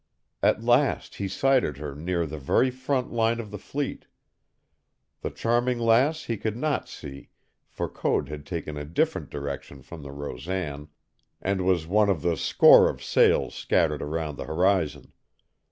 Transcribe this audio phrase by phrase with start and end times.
[0.41, 4.07] At last he sighted her near the very front line of the fleet.
[5.21, 7.29] The Charming Lass he could not see,
[7.67, 10.87] for Code had taken a different direction from the Rosan,
[11.39, 15.13] and was one of the score of sails scattered around the horizon.